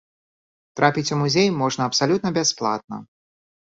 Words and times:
Трапіць 0.79 1.11
у 1.15 1.19
музей 1.21 1.47
можна 1.61 1.81
абсалютна 1.91 2.29
бясплатна. 2.39 2.95